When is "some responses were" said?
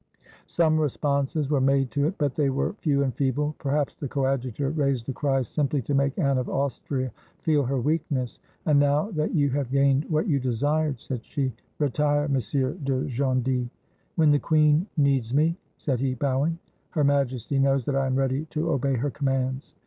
0.47-1.61